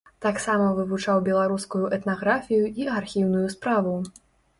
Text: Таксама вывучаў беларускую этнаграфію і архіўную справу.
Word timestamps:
Таксама 0.25 0.69
вывучаў 0.77 1.19
беларускую 1.27 1.81
этнаграфію 1.97 2.63
і 2.81 2.87
архіўную 3.01 3.45
справу. 3.57 3.93